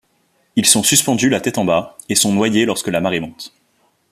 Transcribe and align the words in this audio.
Ils 0.55 0.65
sont 0.65 0.81
suspendus 0.81 1.29
la 1.29 1.39
tête 1.41 1.59
en 1.59 1.63
bas 1.65 1.95
et 2.09 2.15
sont 2.15 2.33
noyés 2.33 2.65
lorsque 2.65 2.87
la 2.87 3.01
marée 3.01 3.19
monte. 3.19 3.53